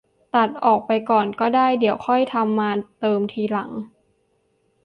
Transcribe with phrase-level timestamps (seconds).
[0.35, 2.69] ตัดออกไปก่อนก็ได้ เดี๋ยวค่อยทำมา
[2.99, 3.71] เติมทีหลัง